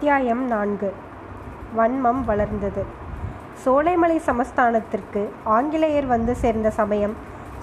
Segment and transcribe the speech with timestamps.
[0.00, 0.92] அத்தியாயம் நான்கு.
[1.76, 2.84] வன்மம் வளர்ந்தது.
[3.64, 7.14] சோலைமலை சமஸ்தானத்திற்கு ஆங்கிலேயர் வந்து சேர்ந்த சமயம்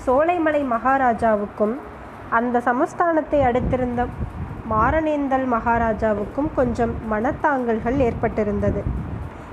[0.06, 1.74] சோலைமலை மகாராஜாவுக்கும்
[2.30, 4.06] அந்த சமஸ்தானத்தை அடுத்திருந்த
[4.70, 8.84] மாரணேந்தல் மகாராஜாவுக்கும் கொஞ்சம் மனத்தாங்கல்கள் ஏற்பட்டிருந்தது.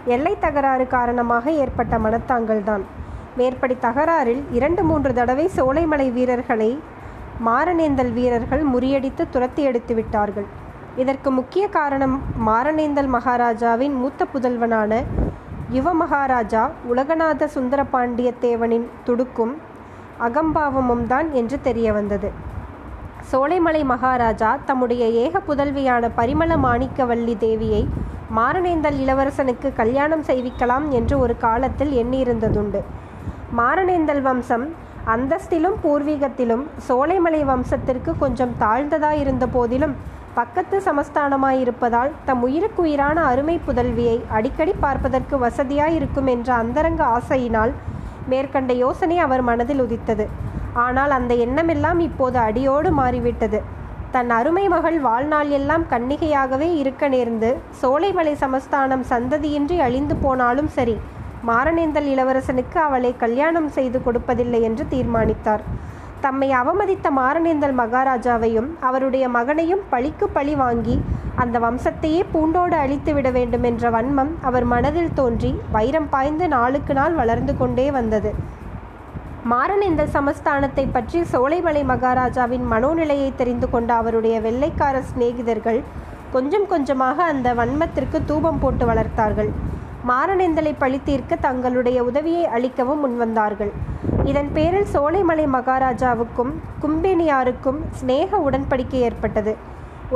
[0.05, 2.85] எல்லை தகராறு காரணமாக ஏற்பட்ட மனத்தாங்கல்தான்
[3.37, 6.81] மேற்படி தகராறில் இரண்டு மூன்று தடவை சோலைமலை வீரர்களை
[7.45, 10.63] மாரணேந்தல் வீரர்கள் முறியடித்து துரத்தி எடுத்து விட்டார்கள்
[10.97, 15.03] இதற்கு முக்கிய காரணம் மாரணேந்தல் மகாராஜாவின் மூத்த புதல்வனான
[15.73, 19.55] யுவ மகாராஜா உலகநாத சுந்தரபாண்டிய தேவனின் துடுக்கும்
[20.21, 22.33] அகம்பாவமும் தான் என்று தெரிய வந்தது
[23.33, 27.83] சோலைமலை மகாராஜா தம்முடைய ஏக புதல்வியான பரிமள மாணிக்கவல்லி தேவியை
[28.35, 32.81] மாரணேந்தல் இளவரசனுக்கு கல்யாணம் செய்விக்கலாம் என்று ஒரு காலத்தில் எண்ணியிருந்ததுண்டு.
[33.57, 34.67] மாரணேந்தல் வம்சம்
[35.07, 39.97] அந்தஸ்திலும் பூர்வீகத்திலும் சோலைமலை வம்சத்திற்கு கொஞ்சம் தாழ்ந்ததாயிருந்த போதிலும்
[40.39, 47.73] பக்கத்து சமஸ்தானமாயிருப்பதால் தம் உயிருக்குயிரான அருமை புதல்வியை அடிக்கடி பார்ப்பதற்கு வசதியாயிருக்கும் என்ற அந்தரங்க ஆசையினால்
[48.33, 50.27] மேற்கண்ட யோசனை அவர் மனதில் உதித்தது.
[50.85, 53.61] ஆனால் அந்த எண்ணமெல்லாம் இப்போது அடியோடு மாறிவிட்டது.
[54.15, 60.97] தன் அருமை மகள் வாழ்நாள் எல்லாம் கன்னிகையாகவே இருக்க நேர்ந்து சோலைமலை சமஸ்தானம் சந்ததியின்றி அழிந்து போனாலும் சரி
[61.49, 65.65] மாரணேந்தல் இளவரசனுக்கு அவளை கல்யாணம் செய்து கொடுப்பதில்லை என்று தீர்மானித்தார்.
[66.25, 70.97] தம்மை அவமதித்த மாரணேந்தல் மகாராஜாவையும் அவருடைய மகனையும் பழிக்கு பழி வாங்கி
[71.43, 77.17] அந்த வம்சத்தையே பூண்டோடு அழித்து விட வேண்டும் என்ற வன்மம் அவர் மனதில் தோன்றி வைரம் பாய்ந்து நாளுக்கு நாள்
[77.21, 78.31] வளர்ந்து கொண்டே வந்தது.
[79.53, 85.81] மாரணேந்தல் சமஸ்தானத்தை பற்றி சோலைமலை மகாராஜாவின் மனோநிலையை தெரிந்து கொண்ட அவருடைய வெள்ளைக்கார சிநேகிதர்கள்
[86.37, 89.51] கொஞ்சம் கொஞ்சமாக அந்த வன்மத்திற்கு தூபம் போட்டு வளர்த்தார்கள்.
[90.11, 93.75] மாரணேந்தலை பழித்தீர்க்க தங்களுடைய உதவியை அளிக்கவும் முன்வந்தார்கள்.
[94.31, 99.53] இதன் பேரில் சோலைமலை மகாராஜாவுக்கும் கும்பேனியாருக்கும் சிநேக உடன்படிக்கை ஏற்பட்டது.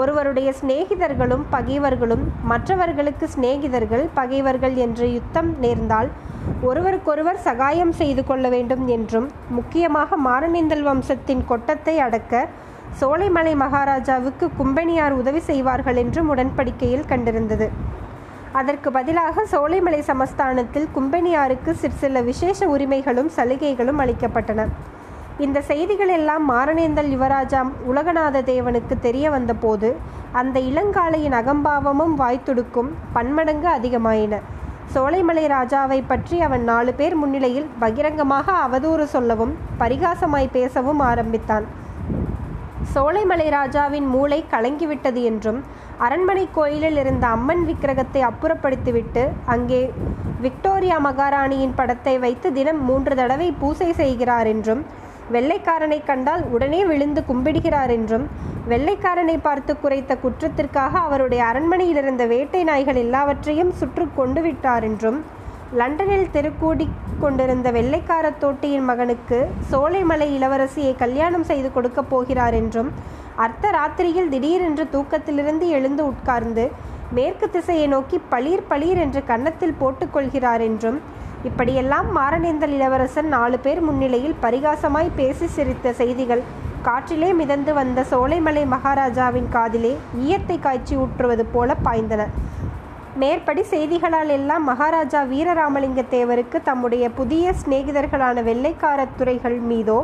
[0.01, 6.09] ஒருவருடைய சிநேகிதர்களும் பகைவர்களும் மற்றவர்களுக்கு சிநேகிதர்கள் பகைவர்கள் என்று யுத்தம் நேர்ந்தால்
[6.69, 9.29] ஒருவருக்கொருவர் சகாயம் செய்து கொள்ள வேண்டும் என்றும்
[9.59, 12.43] முக்கியமாக மாரணிந்தல் வம்சத்தின் கொட்டத்தை அடக்க
[13.01, 17.69] சோலைமலை மகாராஜாவுக்கு கும்பனியார் உதவி செய்வார்கள் என்றும் உடன்படிக்கையில் கண்டிருந்தது.
[18.53, 24.67] அதற்கு பதிலாக சோலைமலை சமஸ்தானத்தில் கும்பனியாருக்கு சிற்சில விசேஷ உரிமைகளும் சலுகைகளும் அளிக்கப்பட்டன.
[25.39, 29.97] இந்த செய்திகள் எல்லாம் மாரணேந்தல் யுவராஜாம் உலகநாத தேவனுக்கு தெரிய வந்தபோது
[30.33, 34.41] அந்த இளங்காளையின் அகம்பாவமும் வாய்த்துடுக்கும் பன்மடங்கு அதிகமாயின.
[34.95, 41.67] சோலைமலை ராஜாவை பற்றி அவன் நாலு பேர் முன்னிலையில் பகிரங்கமாக அவதூறு சொல்லவும் பரிகாசமாய் பேசவும் ஆரம்பித்தான்.
[42.95, 45.63] சோலைமலை ராஜாவின் மூளை கலங்கிவிட்டது என்றும்
[46.05, 49.81] அரண்மனை கோயிலில் இருந்த அம்மன் விக்கிரகத்தை அப்புறப்படுத்திவிட்டு அங்கே
[50.41, 54.83] விக்டோரியா மகாராணியின் படத்தை வைத்து தினம் மூன்று தடவை பூசை செய்கிறார் என்றும்
[55.31, 58.27] வெள்ளைக்காரனை கண்டால் உடனே விழுந்து கும்பிடுகிறார் என்றும்
[58.69, 65.19] வெள்ளைக்காரனை பார்த்து குறைத்த குற்றத்திற்காக அவருடைய அரண்மனையில் இருந்த வேட்டை நாய்கள் எல்லாவற்றையும் சுற்று கொண்டு விட்டார் என்றும்
[65.73, 66.87] லண்டனில் தெருக்கூடி
[67.21, 69.39] கொண்டிருந்த வெள்ளைக்கார தோட்டியின் மகனுக்கு
[69.71, 72.91] சோலைமலை இளவரசியை கல்யாணம் செய்து கொடுக்கப் போகிறார் என்றும்
[73.45, 76.65] அர்த்த ராத்திரியில் திடீரென்று தூக்கத்திலிருந்து எழுந்து உட்கார்ந்து
[77.17, 80.99] மேற்கு திசையை நோக்கி பளீர் பளீர் என்று கன்னத்தில் போட்டுக்கொள்கிறார் என்றும்
[81.49, 86.43] இப்படியெல்லாம் மாரணேந்தல் இளவரசன் நாலு பேர் முன்னிலையில் பரிகாசமாய் பேசி சிரித்த செய்திகள்
[86.87, 89.93] காற்றிலே மிதந்து வந்த சோலைமலை மகாராஜாவின் காதிலே
[90.25, 92.25] ஈயத்தை காய்ச்சி ஊற்றுவது போல பாய்ந்தன.
[93.23, 99.99] மேற்படி செய்திகளால் எல்லாம் மகாராஜா வீரராமலிங்க தேவருக்கு தம்முடைய புதிய சிநேகிதர்களான வெள்ளைக்கார துறைகள் மீதோ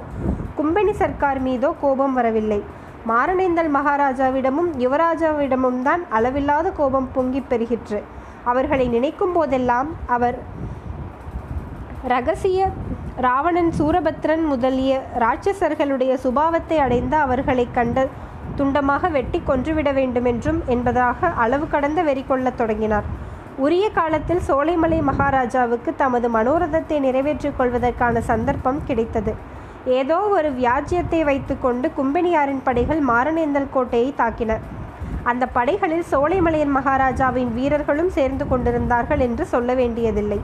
[0.59, 2.61] கும்பனி சர்க்கார் மீதோ கோபம் வரவில்லை.
[3.09, 7.99] மாரணேந்தல் மகாராஜாவிடமும் யுவராஜாவிடமும் தான் அளவில்லாத கோபம் பொங்கி பெறுகிற்று.
[8.51, 10.37] அவர்களை நினைக்கும் போதெல்லாம் அவர்
[12.13, 12.69] ரகசிய
[13.27, 14.93] ராவணன் சூரபத்ரன் முதலிய
[15.25, 18.07] ராட்சசர்களுடைய சுபாவத்தை அடைந்த அவர்களை கண்ட
[18.59, 23.07] துண்டமாக வெட்டி கொன்றுவிட வேண்டுமென்றும் என்பதாக அளவு கடந்த வெறி கொள்ளத் தொடங்கினார்.
[23.57, 29.35] உரிய காலத்தில் சோலைமலை மகாராஜாவுக்கு தமது மனோரதத்தை நிறைவேற்றிக் கொள்வதற்கான சந்தர்ப்பம் கிடைத்தது.
[29.87, 34.53] ஏதோ ஒரு வியாஜ்யத்தை வைத்துக்கொண்டு கும்பனியாரின் படைகள் மாரணேந்தல் கோட்டையை தாக்கின.
[35.31, 40.41] அந்த படைகளில் சோலைமலையன் மகாராஜாவின் வீரர்களும் சேர்ந்து கொண்டிருந்தார்கள் என்று சொல்ல வேண்டியதில்லை.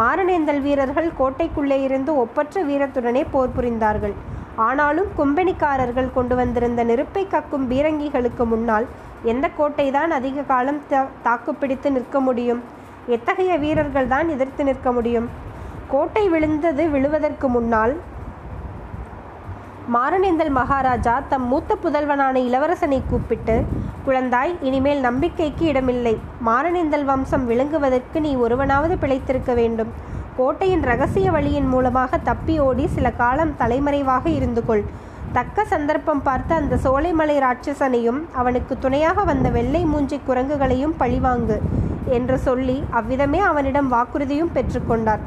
[0.00, 4.14] மாரணேந்தல் வீரர்கள் கோட்டைக்குள்ளே இருந்து ஒப்பற்ற வீரத்துடனே போர் புரிந்தார்கள்.
[4.66, 8.86] ஆனாலும் கும்பனிக்காரர்கள் கொண்டு வந்திருந்த நெருப்பை கக்கும் பீரங்கிகளுக்கு முன்னால்
[9.32, 10.80] எந்த கோட்டைதான் அதிக காலம்
[11.22, 12.62] தாக்குப்பிடித்து நிற்க முடியும்?
[13.16, 15.28] எத்தகைய வீரர்கள் தான் எதிர்த்து நிற்க முடியும்?
[15.88, 17.94] கோட்டை விழுந்தது விழுவதற்கு முன்னால்
[19.90, 23.56] மாரணேந்தல் மகாராஜா தம் மூத்த புதல்வனான இளவரசனை கூப்பிட்டு
[24.06, 26.12] குழந்தாய் இனிமேல் நம்பிக்கைக்கு இடமில்லை.
[26.46, 29.90] மாரணேந்தல் வம்சம் விளங்குவதற்கு நீ ஒருவனாவது பிழைத்திருக்க வேண்டும்.
[30.36, 34.84] கோட்டையின் ரகசிய வழியின் மூலமாக தப்பி ஓடி சில காலம் தலைமறைவாக இருந்து கொள்.
[35.32, 41.60] தக்க சந்தர்ப்பம் பார்த்து அந்த சோலைமலை ராட்சசனையும் அவனுக்கு துணையாக வந்த வெள்ளை மூஞ்சி குரங்குகளையும் பழிவாங்கு
[42.08, 45.22] என்று சொல்லி அவ்விதமே அவனிடம் வாக்குறுதியும் பெற்றுக்கொண்டார்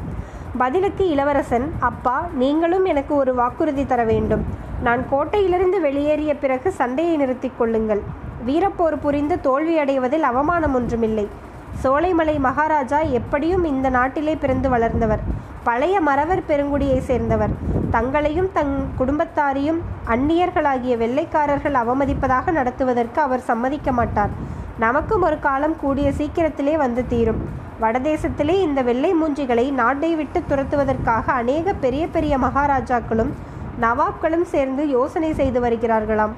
[0.57, 4.44] பதிலுக்கு இளவரசன் அப்பா நீங்களும் எனக்கு ஒரு வாக்குறுதி தர வேண்டும்.
[4.84, 8.02] நான் கோட்டையிலிருந்து வெளியேறிய பிறகு சண்டையை நிறுத்திக் கொள்ளுங்கள்.
[8.48, 11.28] வீரப்போர் புரிந்து தோல்வியடைவதில் அவமானம் ஒன்றுமில்லை.
[11.84, 15.19] சோலைமலை மகாராஜா எப்படியும் இந்த நாட்டிலே பிறந்து வளர்ந்தவர்.
[15.63, 17.54] பழைய மறவர் பெருங்குடியை சேர்ந்தவர்.
[17.92, 24.30] தங்களையும் தங் குடும்பத்தாரையும் அந்நியர்களாகிய வெள்ளைக்காரர்கள் அவமதிப்பதாக நடத்துவதற்கு அவர் சம்மதிக்க மாட்டார்.
[24.80, 27.63] நமக்கும் ஒரு காலம் கூடிய சீக்கிரத்திலே வந்து தீரும்.
[27.81, 33.31] வடதேசத்திலே இந்த வெள்ளை மூஞ்சிகளை நாட்டை விட்டு துரத்துவதற்காக அநேக பெரிய பெரிய மகாராஜாக்களும்
[33.83, 36.33] நவாப்களும் சேர்ந்து யோசனை செய்து வருகிறார்களாம்.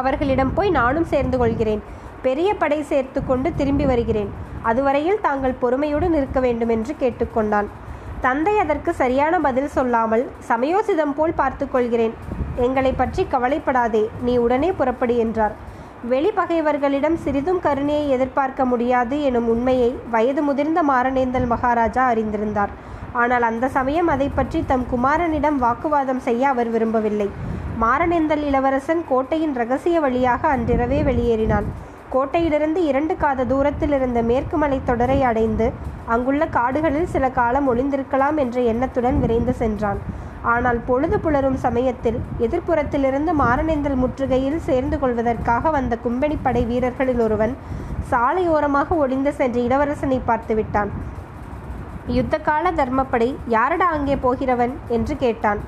[0.00, 1.82] அவர்களிடம் போய் நானும் சேர்ந்து கொள்கிறேன்.
[2.22, 4.30] பெரிய படை சேர்த்து கொண்டு திரும்பி வருகிறேன்.
[4.70, 7.68] அதுவரையில் தாங்கள் பொறுமையுடன் நிற்க வேண்டும் என்று கேட்டுக்கொண்டான்.
[8.20, 12.14] தந்தை அதற்கு சரியான பதில் சொல்லாமல் சமயோசிதம் போல் பார்த்து கொள்கிறேன்.
[12.66, 15.56] எங்களை பற்றி கவலைப்படாதே நீ உடனே புறப்படு என்றார்.
[16.10, 22.72] வெளிப்பகைவர்களிடம் சிறிதும் கருணையை எதிர்பார்க்க முடியாது எனும் உண்மையை வயது முதிர்ந்த மாரணேந்தல் மகாராஜா அறிந்திருந்தார்.
[23.22, 27.28] ஆனால் அந்த சமயம் அதை பற்றி தம் குமாரனிடம் வாக்குவாதம் செய்ய அவர் விரும்பவில்லை.
[27.82, 31.66] மாரணேந்தல் இளவரசன் கோட்டையின் ரகசிய வழியாக அன்றிரவே வெளியேறினான்.
[32.14, 35.66] கோட்டையிலிருந்து இரண்டு காத தூரத்தில் இருந்த மேற்கு மலை தொடரை அடைந்து
[36.14, 40.00] அங்குள்ள காடுகளில் சில காலம் ஒளிந்திருக்கலாம் என்ற எண்ணத்துடன் விரைந்து சென்றான்.
[40.52, 47.54] ஆனால் பொழுது புலரும் சமயத்தில் எதிர்ப்புறத்திலிருந்து மாரணேந்தல் முற்றுகையில் சேர்ந்து கொள்வதற்காக வந்த கும்பெனி படை வீரர்களில் ஒருவன்
[48.10, 50.90] சாலையோரமாக ஒளிந்து சென்ற இளவரசனை பார்த்து விட்டான்.
[52.16, 54.74] யுத்தகால தர்மப்படை யாரடா அங்கே போகிறவன்?
[54.96, 55.60] என்று கேட்டான்.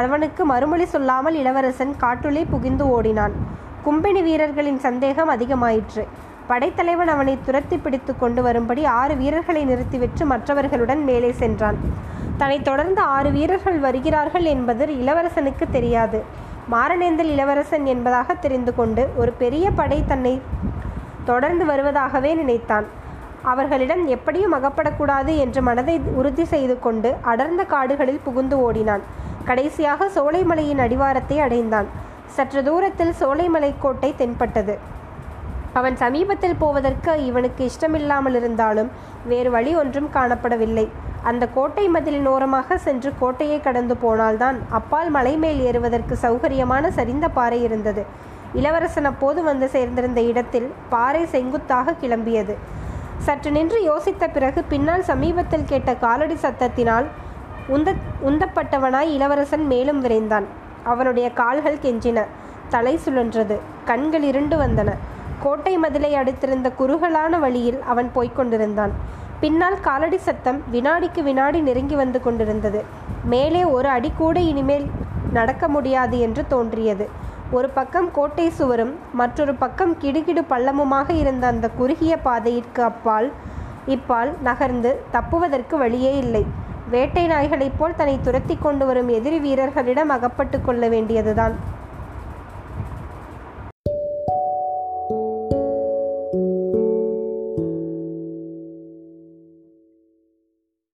[0.00, 3.34] அவனுக்கு மறுமொழி சொல்லாமல் இளவரசன் காட்டுள்ளே புகிந்து ஓடினான்.
[3.86, 6.04] கும்பினி வீரர்களின் சந்தேகம் அதிகமாயிற்று.
[6.50, 11.78] படைத்தலைவன் அவனை துரத்தி பிடித்து கொண்டு வரும்படி ஆறு வீரர்களை நிறுத்திவிட்டு மற்றவர்களுடன் மேலே சென்றான்.
[12.38, 16.18] தன்னை தொடர்ந்து ஆறு வீரர்கள் வருகிறார்கள் என்பது இளவரசனுக்கு தெரியாது.
[16.72, 20.34] மாரணேந்தல் இளவரசன் என்பதாக தெரிந்து கொண்டு ஒரு பெரிய படை தன்னை
[21.24, 22.86] தொடர்ந்து வருவதாகவே நினைத்தான்.
[23.52, 29.04] அவர்களிடம் எப்படியும் அகப்படக்கூடாது என்று மனதை உறுதி செய்து கொண்டு அடர்ந்த காடுகளில் புகுந்து ஓடினான்.
[29.44, 31.88] கடைசியாக சோலைமலையின் அடிவாரத்தை அடைந்தான்.
[32.36, 34.74] சற்று தூரத்தில் சோலைமலை கோட்டை தென்பட்டது.
[35.72, 38.90] அவன் சமீபத்தில் போவதற்கு இவனுக்கு இஷ்டமில்லாமல் இருந்தாலும்
[39.24, 40.86] வேறு வழி ஒன்றும் காணப்படவில்லை.
[41.22, 47.62] அந்த கோட்டை மதிலின் ஓரமாக சென்று கோட்டையை கடந்து போனால்தான் அப்பால் மலை மேல் ஏறுவதற்கு சௌகரியமான சரிந்த பாறை
[47.62, 48.04] இருந்தது.
[48.54, 52.54] இளவரசன் அப்போது வந்து சேர்ந்திருந்த இடத்தில் பாறை செங்குத்தாக கிளம்பியது.
[53.18, 57.04] சற்று நின்று யோசித்த பிறகு பின்னால் சமீபத்தில் கேட்ட காலடி சத்தத்தினால்
[57.66, 57.94] உந்த
[58.26, 60.44] உந்தப்பட்டவனாய் இளவரசன் மேலும் விரைந்தான்.
[60.82, 62.24] அவனுடைய கால்கள் கெஞ்சின.
[62.68, 63.58] தலை சுழன்றது.
[63.84, 64.90] கண்கள் இருண்டு வந்தன.
[65.42, 68.92] கோட்டை மதிலை அடுத்திருந்த குறுகலான வழியில் அவன் போய்க் கொண்டிருந்தான்.
[69.42, 72.80] பின்னால் காலடி சத்தம் வினாடிக்கு வினாடி நெருங்கி வந்து கொண்டிருந்தது.
[73.32, 74.86] மேலே ஒரு அடி கூட இனிமேல்
[75.36, 77.06] நடக்க முடியாது என்று தோன்றியது.
[77.56, 83.28] ஒரு பக்கம் கோட்டை சுவரும் மற்றொரு பக்கம் கிடுகிடு பள்ளமுமாக இருந்த அந்த குறுகிய பாதையிற்கு அப்பால்
[83.94, 86.44] இப்பால் நகர்ந்து தப்புவதற்கு வழியே இல்லை.
[86.94, 91.54] வேட்டை நாய்களைப் போல் தன்னை துரத்தி கொண்டு வரும் எதிரி வீரர்களிடம் அகப்பட்டு கொள்ள வேண்டியதுதான்.